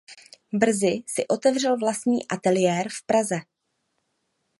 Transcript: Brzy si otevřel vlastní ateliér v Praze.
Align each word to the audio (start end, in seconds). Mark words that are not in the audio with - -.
Brzy 0.53 1.03
si 1.07 1.27
otevřel 1.27 1.77
vlastní 1.77 2.27
ateliér 2.27 2.87
v 2.89 3.05
Praze. 3.05 3.35